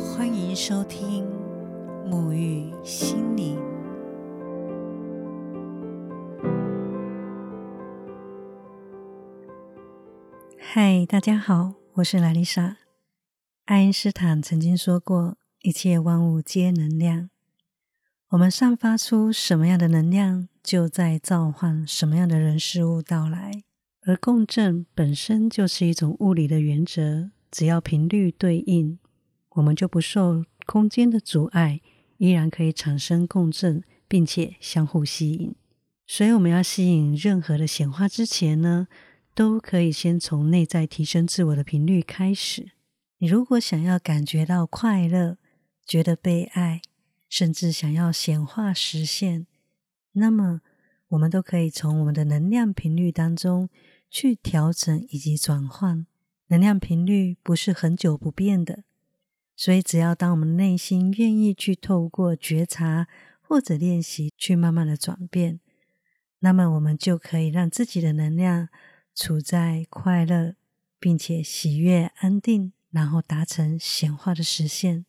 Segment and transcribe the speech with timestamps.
[0.00, 1.26] 欢迎收听
[2.08, 3.58] 沐浴心灵。
[10.58, 12.78] 嗨，大家好，我是莱丽莎。
[13.66, 17.28] 爱因斯坦曾经说过：“一切万物皆能量。”
[18.30, 23.64] 我们散发出什么样的能量，就在召唤什么样的人事物到来。
[24.06, 28.98] 而共振本身就是一种物理的原则，只要频率对应，
[29.50, 31.80] 我们就不受空间的阻碍，
[32.18, 35.54] 依然可以产生共振，并且相互吸引。
[36.06, 38.88] 所以，我们要吸引任何的显化之前呢，
[39.34, 42.72] 都可以先从内在提升自我的频率开始。
[43.18, 45.38] 你如果想要感觉到快乐，
[45.86, 46.82] 觉得被爱。
[47.28, 49.46] 甚至想要显化实现，
[50.14, 50.62] 那么
[51.10, 53.70] 我们都可以从我们的能量频率当中
[54.10, 56.04] 去调整以及转换。
[56.48, 58.82] 能量频率不是很久不变的，
[59.60, 63.06] 所以只要当我们内心愿意去透过觉察
[63.42, 65.60] 或者练习去慢慢的转变，
[66.38, 68.70] 那么我们就可以让自己的能量
[69.14, 70.54] 处在快乐，
[70.98, 75.04] 并且喜悦、安定，然后达成显化的实现。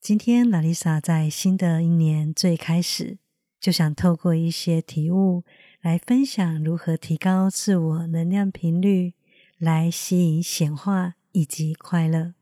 [0.00, 3.18] 今天，拉丽莎在新的一年最开始，
[3.58, 5.42] 就想透过一些体悟
[5.80, 9.14] 来分享如何提高自我能量频率，
[9.58, 12.34] 来吸引显化以及快乐。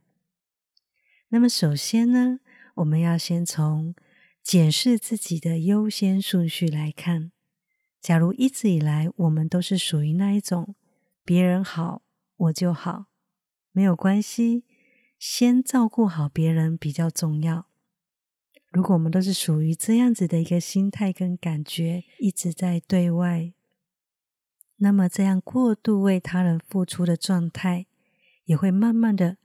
[1.31, 2.41] 那么，首先呢，
[2.77, 3.95] 我们要先从
[4.43, 7.33] 检视自己的优先顺序来看。
[8.01, 10.75] 假如一直以来我们都是属于那一种
[11.25, 12.03] 别人好
[12.37, 13.07] 我就好，
[13.73, 14.65] 没有关系。
[15.19, 17.67] 先照顾好别人比较重要。
[18.71, 23.53] 如果我们都是属于这样子的一个心态跟感觉，一直在对外，
[24.77, 27.87] 那么这样过度为他人付出的状态，
[28.45, 29.39] 也会慢慢的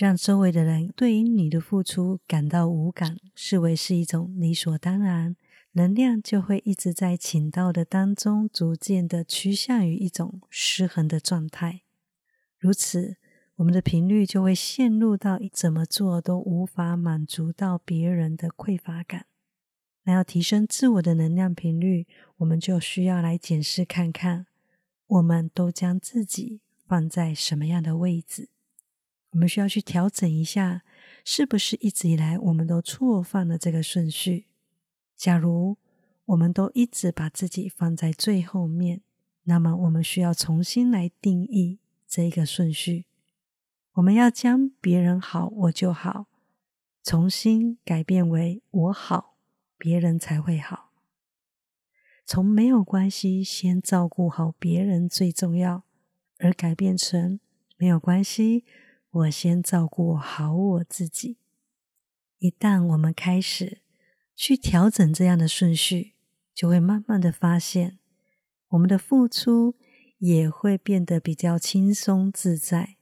[0.00, 5.36] 让周围的人对于你的付出感到无感，视为是一种理所当然，
[5.72, 11.82] 能量就会一直在请到的当中，逐渐的趋向于一种失衡的状态。
[12.58, 13.18] 如此。
[13.56, 19.26] 我们的频率就会陷入到怎么做都无法满足到别人的匮乏感。
[20.04, 22.06] 那要提升自我的能量频率，
[22.38, 24.46] 我们就需要来检视看看，
[25.06, 28.48] 我们都将自己放在什么样的位置？
[29.30, 30.82] 我们需要去调整一下，
[31.24, 34.46] 是不是一直以来我们都错放了这个顺序？
[35.16, 35.76] 假如
[36.26, 39.02] 我们都一直把自己放在最后面，
[39.44, 43.06] 那么我们需要重新来定义这个顺序。
[43.94, 46.26] 我们要将别人好我就好，
[47.02, 49.36] 重新改变为我好
[49.76, 50.90] 别人才会好。
[52.24, 55.82] 从没有关系，先照顾好别人最重要，
[56.38, 57.40] 而改变成
[57.76, 58.64] 没有关系，
[59.10, 61.38] 我先照顾好我自己。
[62.38, 63.82] 一旦我们开始
[64.34, 66.14] 去调整这样的顺序，
[66.54, 67.98] 就会慢慢的发现，
[68.68, 69.76] 我们的付出
[70.18, 72.96] 也会变得比较轻松自在。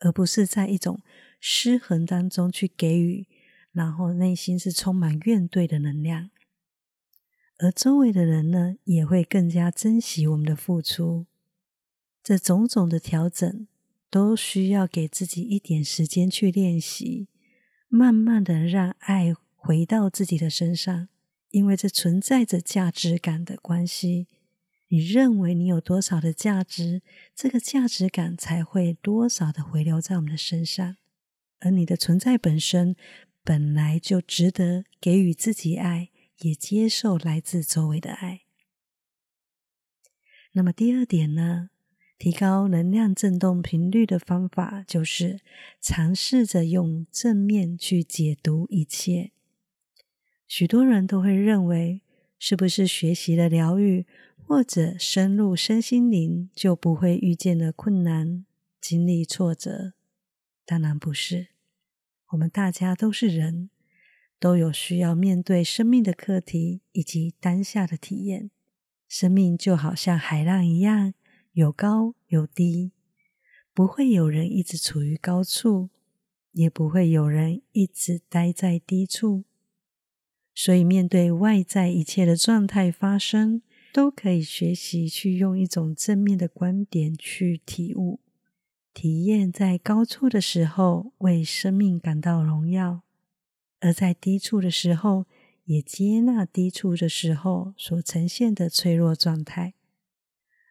[0.00, 1.00] 而不是在一种
[1.40, 3.26] 失衡当中去给予，
[3.72, 6.30] 然后内心是充满怨怼的能量，
[7.58, 11.26] 而周围的人呢，也会更加珍惜我们的付出。
[12.22, 13.66] 这种种的调整，
[14.10, 17.28] 都需要给自己一点时间去练习，
[17.88, 21.08] 慢慢的让爱回到自己的身上，
[21.50, 24.28] 因为这存在着价值感的关系。
[24.88, 27.02] 你认为你有多少的价值，
[27.34, 30.96] 这个价值感才会多少的回流在我们的身上。
[31.60, 32.96] 而你的存在本身
[33.44, 36.08] 本来就值得给予自己爱，
[36.38, 38.42] 也接受来自周围的爱。
[40.52, 41.68] 那么第二点呢？
[42.18, 45.38] 提高能量振动频率的方法，就是
[45.80, 49.30] 尝试着用正面去解读一切。
[50.48, 52.02] 许多人都会认为，
[52.38, 54.04] 是不是学习了疗愈？
[54.44, 58.46] 或者深入身心灵，就不会遇见了困难、
[58.80, 59.92] 经历挫折。
[60.64, 61.48] 当然不是，
[62.30, 63.68] 我们大家都是人，
[64.40, 68.50] 都有需要面对生命的课题以及当下的体验。
[69.06, 71.12] 生命就好像海浪一样，
[71.52, 72.92] 有高有低，
[73.74, 75.90] 不会有人一直处于高处，
[76.52, 79.44] 也不会有人一直待在低处。
[80.54, 83.62] 所以，面对外在一切的状态发生。
[83.90, 88.20] 都可以学习去用一种正面的观点去体悟、
[88.92, 93.00] 体验，在高处的时候为生命感到荣耀，
[93.80, 95.26] 而在低处的时候
[95.64, 99.72] 也接纳低处的时候所呈现的脆弱状态。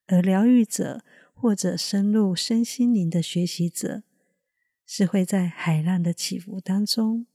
[0.08, 4.04] 而疗愈者或者深入身心灵的学习者，
[4.86, 7.28] 是会在海浪的起伏当中，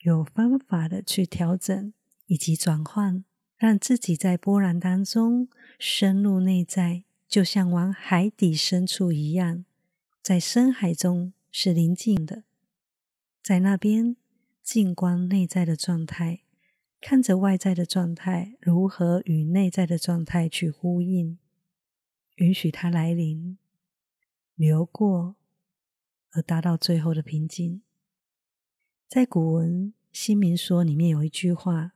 [0.00, 1.92] 有方法的去调整
[2.26, 3.24] 以及转换，
[3.56, 9.64] 让自己在波澜当中深入内在，就像往海底深处一样，
[10.20, 12.42] 在深海中是宁静的，
[13.42, 14.16] 在那边
[14.62, 16.40] 静观内在的状态。
[17.00, 21.38] 看着外在的状态如何与内在的状态去呼应，
[22.36, 23.58] 允许它来临、
[24.54, 25.36] 流过，
[26.32, 27.82] 而达到最后的平静。
[29.08, 31.92] 在古文《新民说》里面有一句话：“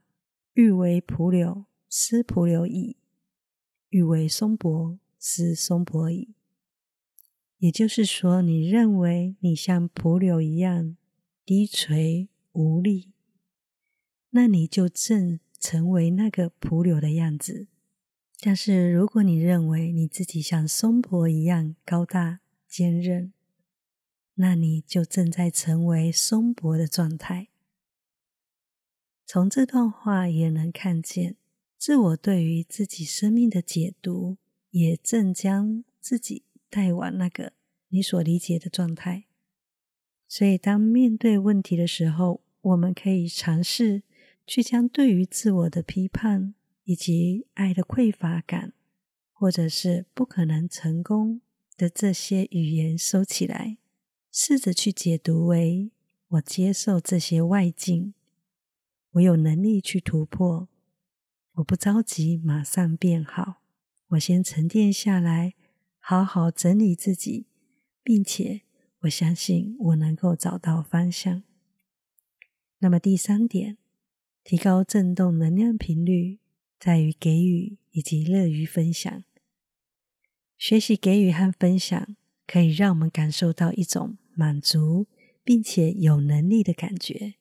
[0.53, 2.97] 欲为蒲柳，思蒲柳矣；
[3.89, 6.33] 欲为松柏，思松柏矣。”
[7.59, 10.97] 也就是说，你认为你像蒲柳一样
[11.45, 13.11] 低垂无力。
[14.31, 17.67] 那你就正成为那个蒲柳的样子。
[18.43, 23.31] 但是，如果你认为你自己像松柏一样高大坚韧，
[24.33, 27.49] 那你就正在成为松柏的状态。
[29.27, 31.35] 从这段话也能看见，
[31.77, 34.37] 自我对于自己生命的解读，
[34.71, 37.53] 也正将自己带往那个
[37.89, 39.25] 你所理解的状态。
[40.27, 44.01] 所以，当面对问题的时候，我们可以尝试。
[44.47, 46.55] 去将对于自我的批判，
[46.91, 48.73] 以及爱的匮乏感，
[49.31, 51.39] 或者是不可能成功
[51.77, 53.77] 的这些语言收起来，
[54.29, 55.89] 试着去解读为：
[56.27, 58.13] 我接受这些外境，
[59.11, 60.67] 我有能力去突破，
[61.53, 63.61] 我不着急马上变好，
[64.09, 65.53] 我先沉淀下来，
[65.97, 67.47] 好好整理自己，
[68.03, 68.63] 并且
[69.03, 71.43] 我相信我能够找到方向。
[72.79, 73.77] 那么第三点。
[74.43, 76.39] 提高振动能量频率，
[76.81, 79.23] 在于给予以及乐于分享。
[80.57, 82.15] 学习给予和分享，
[82.47, 85.05] 可以让我们感受到一种满足
[85.43, 87.35] 并且有能力的感觉。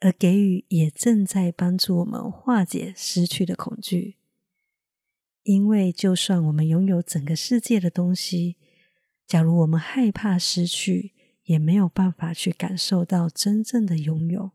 [0.00, 4.16] 而给予也正在帮助我们化解失去的恐惧。
[5.44, 8.56] 因为就算我们拥有整个世界的东西，
[9.24, 11.12] 假如我们害怕失去，
[11.44, 14.50] 也没有办法去感受到真正的拥有。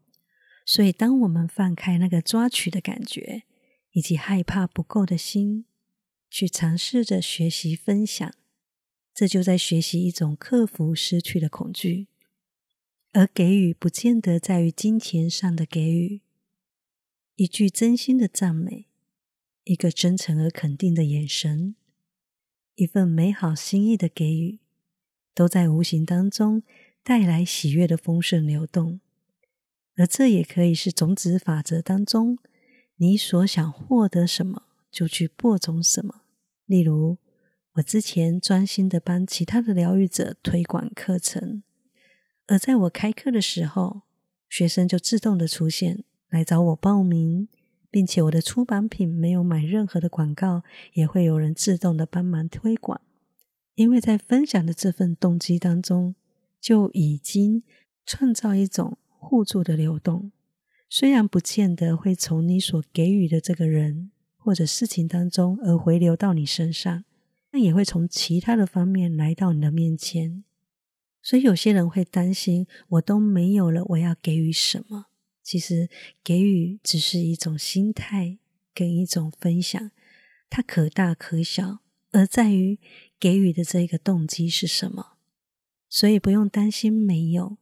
[0.66, 3.44] 所以，当我们放开那个抓取的感觉，
[3.98, 5.66] 以及害怕不够的心，
[6.30, 8.32] 去尝试着学习分享，
[9.12, 12.06] 这就在学习一种克服失去的恐惧。
[13.14, 16.22] 而给予不见得在于金钱上的给予，
[17.38, 18.86] 一句真心的赞美，
[19.64, 21.76] 一个真诚而肯定的眼神，
[22.76, 24.60] 一份美好心意的给予，
[25.34, 26.62] 都在无形当中
[27.02, 29.00] 带来喜悦的丰盛流动。
[29.96, 32.38] 而这也可以是种子法则当中，
[32.98, 36.22] 你所想获得什么，就去播种什么。
[36.66, 37.18] 例如，
[37.74, 41.64] 我之前专心的帮其他的疗愈者推广课程，
[42.48, 44.02] 而在我开课的时候，
[44.50, 47.48] 学生就自动的出现来找我报名，
[47.90, 50.64] 并且我的出版品没有买任何的广告，
[50.94, 53.00] 也会有人自动的帮忙推广。
[53.76, 56.16] 因为在分享的这份动机当中，
[56.60, 57.64] 就已经
[58.06, 58.98] 创造一种。
[59.20, 60.32] 互助的流动，
[60.90, 67.04] 虽然不见得会从你所给予的这个人或者事情当中而回流到你身上，
[67.52, 70.44] 但也会从其他的方面来到你的面前。
[71.22, 75.08] 所以有些人会担心，我都没有了，我要给予什么？
[75.44, 75.90] 其实
[76.24, 78.38] 给予只是一种心态
[78.74, 79.92] 跟一种分享，
[80.50, 81.80] 它可大可小，
[82.12, 82.80] 而在于
[83.20, 85.18] 给予的这个动机是什么。
[85.90, 87.58] 所以不用担心没有。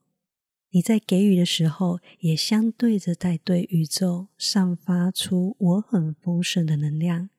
[0.75, 7.29] 你在给予的时候，也相对着在对宇宙散发出我很丰盛的能量。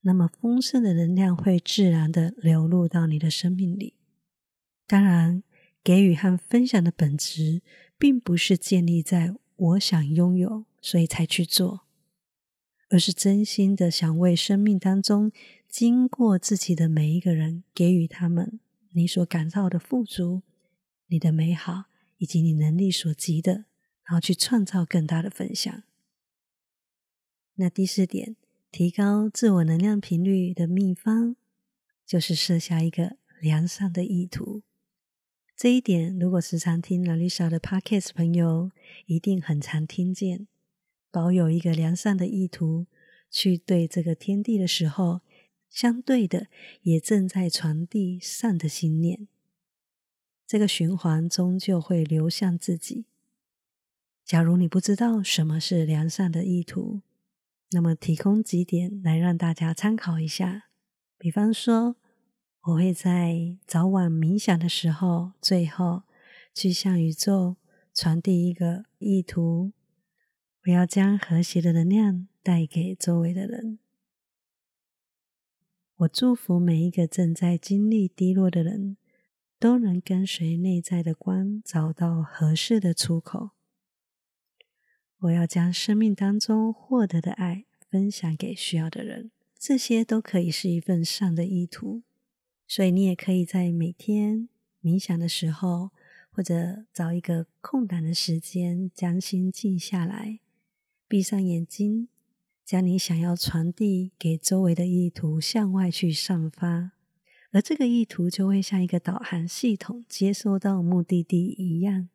[0.00, 3.92] 那么丰盛的能量会自然的流入到你的生命里。
[4.86, 5.42] 当然，
[5.84, 7.60] 给予和分享的本质，
[7.98, 11.82] 并不是建立在我想拥有，所以才去做，
[12.88, 15.30] 而是真心的想为生命当中
[15.68, 18.58] 经过自己的每一个人，给予他们
[18.92, 20.40] 你所感到的富足，
[21.08, 21.84] 你的美好。
[22.18, 23.66] 以及你能力所及的，
[24.04, 25.82] 然后去创造更大的分享。
[27.56, 28.36] 那第四点，
[28.70, 31.36] 提高自我能量频率的秘方，
[32.04, 34.62] 就是设下一个良善的意图。
[35.56, 38.70] 这一点，如果时常听 Lalisa 的 Podcast 朋友，
[39.06, 40.46] 一定很常听见。
[41.10, 42.86] 保有一个良善的意图，
[43.30, 45.22] 去对这个天地的时候，
[45.70, 46.48] 相对的
[46.82, 49.28] 也正在传递善的信念。
[50.46, 53.06] 这个循环终究会流向自己。
[54.24, 57.02] 假如你不知道什么是良善的意图，
[57.70, 60.68] 那么提供几点来让大家参考一下。
[61.18, 61.96] 比方说，
[62.62, 66.02] 我会在早晚冥想的时候，最后
[66.54, 67.56] 去向宇宙
[67.94, 69.72] 传递一个意图，
[70.64, 73.78] 我要将和谐的能量带给周围的人。
[75.98, 78.96] 我祝福每一个正在经历低落的人，
[79.58, 83.50] 都能跟随内在的光，找到合适的出口。
[85.20, 92.02] 我要将生命当中获得的爱分享给需要的人，这些都可以是一份善的意图。
[92.68, 94.48] 所以，你也可以在每天
[94.82, 95.90] 冥想的时候，
[96.30, 100.40] 或者找一个空档的时间，将心静下来，
[101.08, 102.08] 闭上眼睛。
[102.64, 106.90] 将你想要传递给周围的意图向外去散发，
[107.56, 112.10] 而这个意图就会像一个导航系统接收到目的地一样，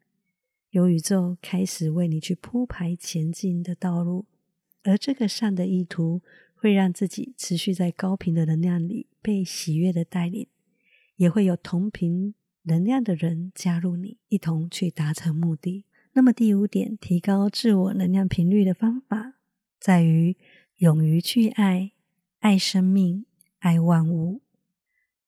[0.69, 4.27] 由宇宙开始为你去铺排前进的道路。
[4.83, 6.21] 而这个善的意图
[6.53, 10.45] 会让自己持续在高频的能量里被喜悦的带领，
[11.15, 15.86] 也会有同频能量的人加入你，一同去达成目的。
[16.13, 19.33] 那么第五点，提高自我能量频率的方法。
[19.79, 20.38] 在于
[20.77, 21.93] 勇于去爱，
[22.41, 23.25] 爱生命，
[23.57, 24.41] 爱万物。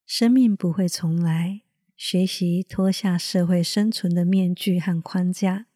[0.05, 1.61] 生命不会重来，
[1.95, 5.67] 学习脱下社会生存的面具和框架，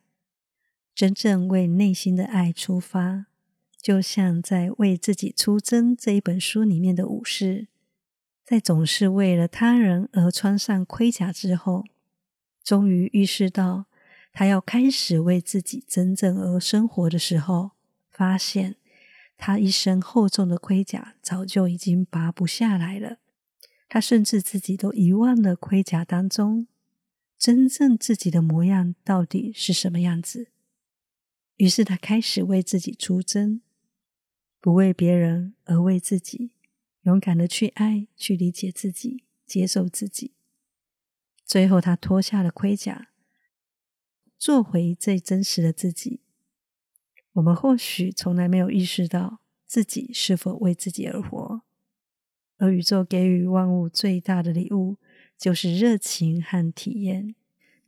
[0.93, 3.27] 真正为内心的爱出发。
[3.81, 7.67] 就像在《为自己出征》这一本书里面的武士，
[8.43, 11.85] 在总是为了他人而穿上盔甲之后，
[12.63, 13.85] 终于意识到
[14.33, 17.71] 他要开始为自己真正而生活的时候。
[18.09, 18.77] 发现
[19.37, 23.19] 他一身厚重的盔甲早就已经拔不下来了，
[23.87, 26.67] 他甚至自己都遗忘了盔甲当中
[27.37, 30.49] 真正自己的模样到底是什么样子。
[31.55, 33.61] 于是他开始为自己出征，
[34.59, 36.51] 不为别人而为自己，
[37.01, 40.33] 勇敢的去爱，去理解自己，接受自己。
[41.45, 43.09] 最后他脱下了盔甲，
[44.37, 46.21] 做回最真实的自己。
[47.33, 51.61] 我们或许从来没有意识到自己是否为自己而活，
[52.57, 54.97] 而宇宙给予万物最大的礼物
[55.37, 57.35] 就是热情和体验。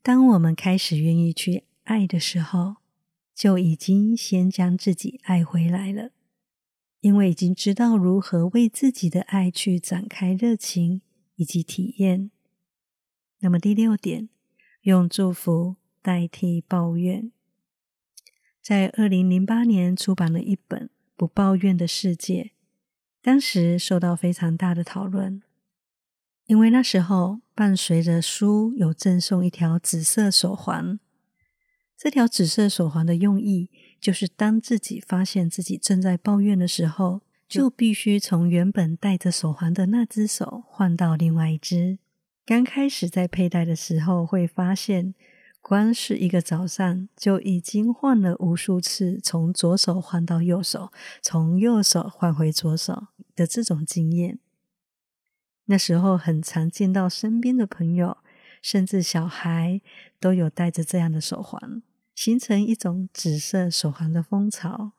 [0.02, 2.76] 当我们开始愿意去爱的时候，
[3.36, 6.12] 就已经先将自己爱回来了，
[7.02, 11.02] 因为已经知道如何为自己的爱去展开热情
[11.36, 12.32] 以及体验。
[13.40, 14.30] 那么第六点，
[14.82, 17.32] 用祝福代替抱怨。
[18.62, 22.44] 在二零零八年出版了一本《不抱怨的世界》，
[23.22, 25.42] 当时受到非常大的讨论，
[26.46, 31.00] 因为那时候伴随着书有赠送一条紫色手环。
[31.98, 42.00] 这条紫色手环的用意，就是当自己发现自己正在抱怨的时候，就必须从原本戴着手环的那只手换到另外一只。
[42.46, 45.14] 刚开始在佩戴的时候，会发现。
[45.62, 54.40] 光是一个早上，就已经换了无数次，从左手换到右手，从右手换回左手的这种经验。
[55.66, 58.18] 那时候很常见到身边的朋友，
[58.62, 59.82] 甚至小孩
[60.20, 61.84] 都有戴着这样的手环，
[62.16, 64.94] 形成一种紫色手环的风潮。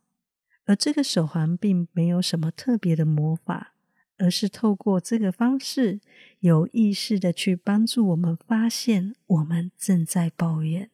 [0.67, 3.75] 而这个手环并没有什么特别的魔法。
[4.21, 5.99] 而是透过这个方式，
[6.41, 10.91] 有意识的去帮助我们发现我们正在抱怨，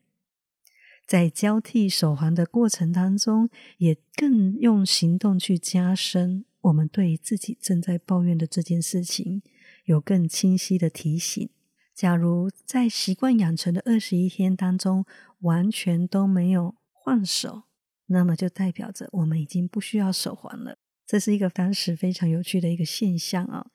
[1.04, 9.42] 在交替手环的过程当中，也更用行动去加深我们对自己正在抱怨的这件事情
[9.86, 11.50] 有更清晰的提醒。
[11.92, 15.04] 假如在习惯养成的二十一天当中
[15.40, 17.64] 完全都没有换手，
[18.06, 20.78] 那么就代表着我们已经不需要手环了。
[21.06, 23.70] 这是一个当时非常有趣的一个现象啊。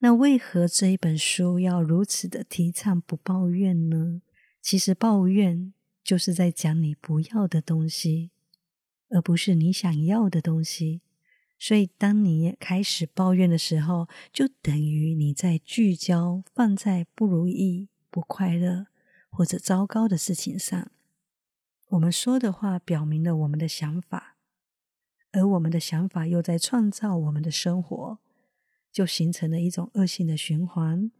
[0.00, 4.20] 那为何这一本书要如此的提倡不抱怨呢？
[4.60, 8.30] 其实抱怨就是在讲你不要的东西，
[9.08, 11.00] 而不是你想要的东西。
[11.58, 18.88] 所以，当你开始抱怨的时候，就等于你在聚焦放在不如意、不快乐
[19.30, 20.90] 或者糟糕的事情上。
[21.90, 24.33] 我们说的话表明了我们的想法。
[25.34, 28.18] 而我们的想法又在创造我们的生活，
[28.92, 31.10] 就形成了一种恶性的循环，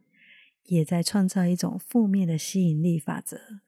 [0.63, 3.59] 也在创造一种负面的吸引力法则。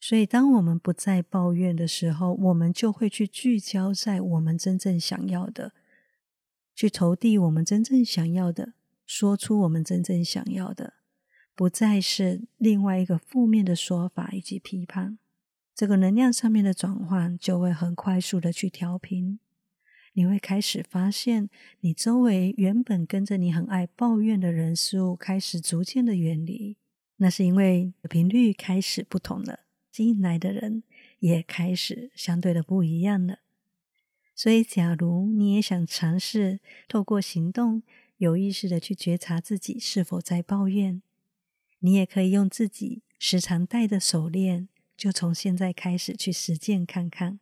[0.00, 5.74] 所以，当我们不再抱怨的时候，我们就会去聚焦在我们真正想要的，
[6.74, 8.72] 去投递我们真正想要的，
[9.04, 10.94] 说出我们真正想要的，
[11.54, 15.18] 不再是另外一个负面的说法以及批判。
[15.74, 19.38] 这个能量上面的转换就会很快速的去调频。
[20.12, 21.48] 你会开始发现，
[21.80, 26.76] 你周围原本跟着你很爱抱怨的人事物开始逐渐的远离。
[27.16, 29.60] 那是因为频率开始不同了，
[29.92, 30.82] 吸引来的人
[31.18, 33.40] 也开始相对的不一样了。
[34.34, 37.82] 所以，假如你也想尝试透过行动
[38.16, 41.02] 有意识的去觉察自己是否在抱怨，
[41.80, 47.38] 你也可以用自己时常戴的手链，就从现在开始去实践看看。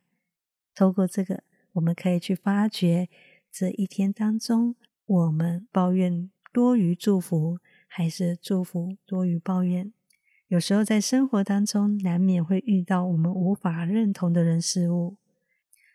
[0.75, 1.43] 透过这个，
[1.79, 3.07] 我们可以去发掘
[3.49, 7.57] 这一天当中，我们抱怨多于祝福，
[7.87, 9.93] 还是祝福多于抱怨。
[10.49, 15.15] 有时候在生活当中，难免会遇到我们无法认同的人事物。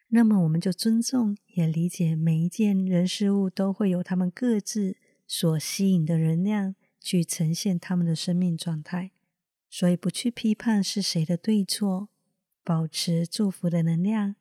[0.09, 9.11] 那么，我们就尊重也理解每一件人事物都会有他们各自所吸引的能量去呈现他们的生命状态，
[9.69, 12.09] 所以不去批判是谁的对错，
[12.63, 14.37] 保持祝福的能量，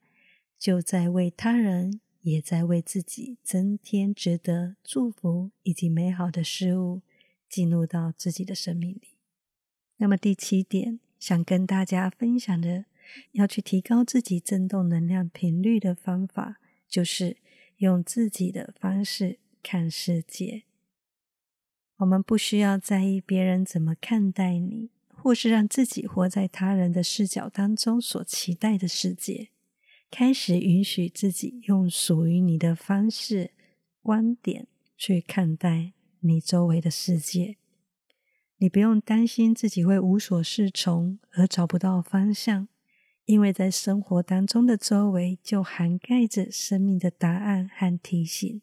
[0.63, 7.01] 就在为他人，也在为自己增添值得祝福以及美好的事物
[7.50, 9.17] 进入到自己的生命里。
[9.98, 12.86] 那么第七点，想跟大家分享的。
[13.34, 17.36] 要去提高自己振动能量频率的方法，就是
[17.79, 20.63] 用自己的方式看世界。
[21.98, 29.50] 我们不需要在意别人怎么看待你，或是让自己活在他人的视角当中所期待的世界。
[30.15, 33.50] 开始允许自己用属于你的方式、
[34.03, 37.58] 观点去看待你周围的世界。
[38.58, 42.67] 你不用担心自己会无所适从而找不到方向。
[43.25, 48.62] 因为在生活当中的周围就涵盖着生命的答案和提醒，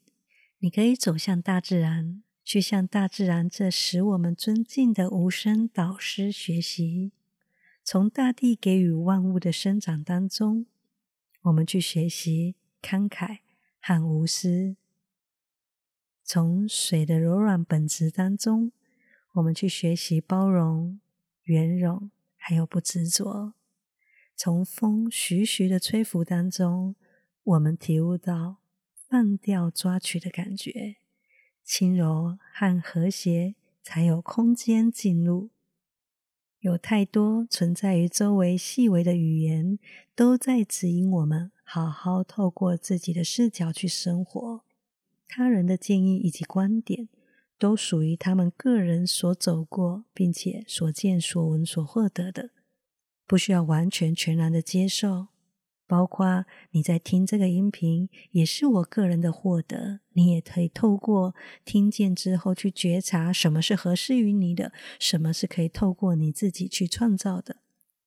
[0.61, 7.11] 你可以走向大自然，去向大自然这使我们尊敬的无声导师学习。
[7.83, 10.67] 从大地给予万物的生长当中，
[11.43, 13.39] 我们去学习慷慨
[13.81, 14.77] 和无私；
[16.23, 18.73] 从水的柔软本质当中，
[19.33, 21.01] 我们去学习包容、
[21.45, 23.55] 圆融，还有不执着。
[24.37, 26.95] 从风徐徐的吹拂当中，
[27.43, 28.59] 我们体悟到
[28.95, 30.97] 放掉抓取的感觉，
[31.65, 35.51] 轻柔和和谐才有空间进入。
[36.61, 39.79] 有太多存在于周围细微的语言，
[40.15, 44.63] 都在指引我们好好透过自己的视角去生活。
[45.27, 47.09] 他人的建议以及观点，
[47.59, 52.51] 都属于他们个人所走过，并且所见所闻所获得的。
[53.27, 55.29] 不需要完全全然的接受，
[55.91, 59.99] 包括你在听这个音频，也是我个人的获得。
[60.13, 67.57] 你也可以透过听见之后去觉察什么是合适于你的，什么是可以透过你自己去创造的，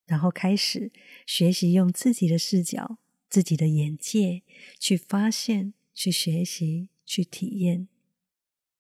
[0.06, 0.94] 然后开始
[1.26, 4.44] 学习用自己的视角、自己的眼界
[4.80, 7.90] 去发现、去学习、去体验，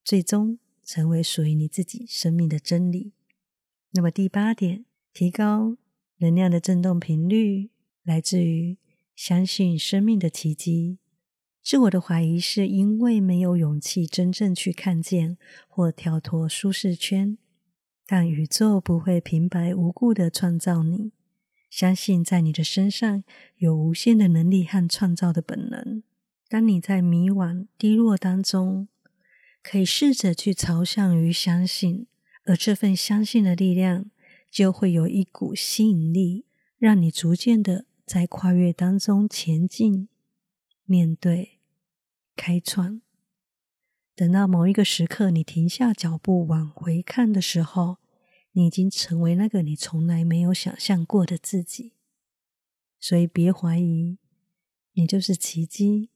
[0.06, 3.12] 最终成为属于你自己生命的真理。
[3.92, 5.76] 那么第八点，提高。
[6.20, 7.70] 能量的振动频率
[8.04, 8.78] 来自于
[9.16, 10.98] 相信生命的奇迹。
[11.62, 17.38] 自我的怀疑是因为没有勇气真正去看见或跳脱舒适圈，
[18.06, 21.12] 但宇宙不会平白无故的创造你。
[21.70, 23.24] 相信在你的身上
[23.58, 26.04] 有无限的能力和创造的本能。
[26.50, 28.88] 当你在迷惘、低落当中，
[29.64, 32.08] 可以试着去朝向于相信，
[32.46, 34.12] 而这份相信的力量。
[34.52, 36.46] 就会有一股吸引力，
[36.78, 40.10] 让你逐渐的在跨越当中前进、
[40.86, 41.60] 面对、
[42.36, 43.02] 开创。
[44.16, 47.98] 等到某一个时刻，你停下脚步往回看的时候，
[48.52, 51.94] 你已经成为那个你从来没有想象过的自己。
[53.00, 54.18] 所以别怀疑，
[54.94, 56.10] 你就是奇迹。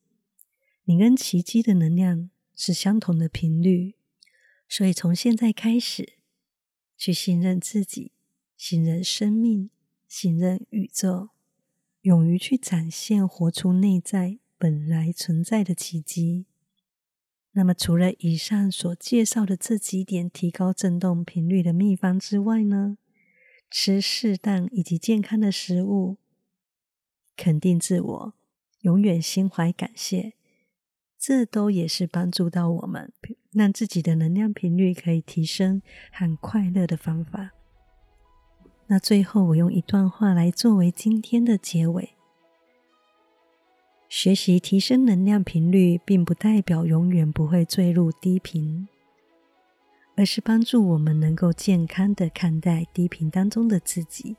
[0.84, 3.96] 你跟奇迹的能量是相同的频率，
[4.68, 6.14] 所以从现在开始，
[6.96, 8.12] 去信任自己。
[8.56, 9.70] 信任生命，
[10.08, 11.30] 信任宇宙，
[12.08, 16.46] 勇于去展现、活出内在本来存在的奇迹。
[17.52, 22.96] 那么，除了以上所介绍的这几点提高振动频率的秘方之外呢？
[23.70, 26.16] 吃适当以及健康的食物，
[27.36, 28.34] 肯定自我，
[28.80, 30.32] 永远心怀感谢，
[31.18, 33.12] 这都也是帮助到我们
[33.52, 37.57] 让自己的能量频率可以提升和快乐的方法。
[38.90, 42.14] 那最后，我用一段话来作为今天的结尾：
[44.08, 48.88] 学习提升能量频率，并不代表永远不会坠入低频，
[50.16, 54.36] 而是帮助我们能够健康的看待低频当中的自己，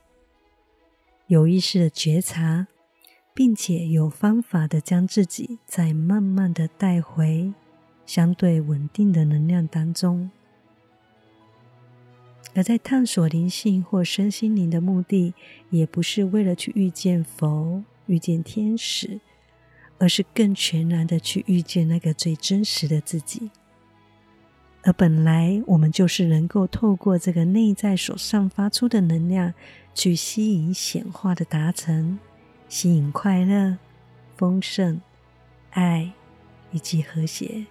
[1.27, 2.65] 有意识的觉察，
[3.35, 7.53] 并且有方法的将自己再慢慢的带回
[8.07, 10.31] 相对稳定的能量当中。
[12.55, 15.33] 而在探索灵性或身心灵的目的，
[15.69, 19.19] 也不是为了去遇见佛、遇见天使，
[19.97, 23.51] 而是更全然的去遇见那个最真实的自己。
[24.83, 29.53] 而本来我们就是能够透过这个内在所散发出的能量，
[29.93, 32.17] 去吸引显化的达成，
[32.67, 33.77] 吸引快乐、
[34.37, 35.01] 丰盛、
[35.71, 36.13] 爱
[36.71, 37.65] 以及和谐。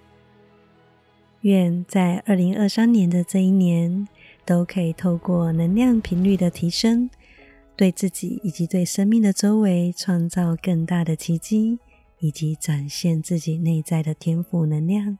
[1.41, 4.07] 愿在二零二三年的这一年，
[4.49, 7.11] 都可以透过能量频率的提升，
[7.77, 11.79] 对自己以及对生命的周围创造更大的奇迹，
[12.21, 15.19] 以及展现自己内在的天赋能量。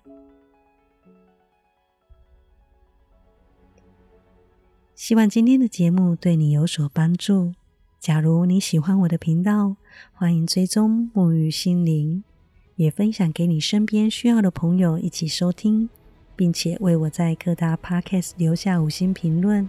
[4.95, 7.53] 希望今天的节目对你有所帮助。
[8.01, 9.77] 假如你喜欢我的频道，
[10.15, 12.25] 欢迎追踪沐浴心灵，
[12.77, 15.91] 也分享给你身边需要的朋友一起收听。
[16.39, 19.69] 并且为我在各大 podcast 留下五星评论。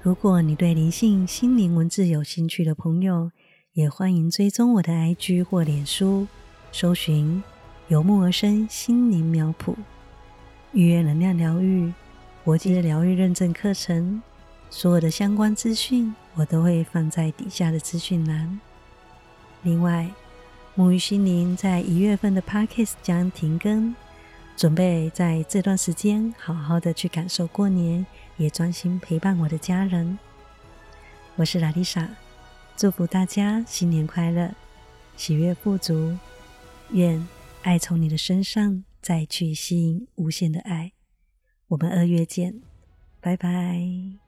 [0.00, 3.30] 如果你对灵性、心灵文字有兴趣的朋友，
[3.74, 6.26] 也欢迎追踪我的 IG 或脸书，
[6.72, 7.42] 搜寻
[7.88, 9.74] “由木而生心灵苗圃”，
[10.72, 11.92] 预约能量疗愈、
[12.42, 14.22] 国际疗愈认证课程。
[14.70, 18.58] 所有的相关资讯，我都会放在底下的资讯栏。
[19.62, 20.10] 另外，
[20.76, 23.94] 沐浴心灵在一月份的 podcast 将停更。
[24.56, 30.18] 准备在这段时间好好的去感受过年，也专心陪伴我的家人。
[31.36, 32.08] 我是拉丽莎，
[32.76, 34.54] 祝福大家新年快乐，
[35.16, 36.16] 喜悦富足，
[36.90, 37.26] 愿
[37.62, 40.92] 爱从你的身上再去吸引无限的爱。
[41.68, 42.62] 我们二月见，
[43.20, 44.23] 拜拜。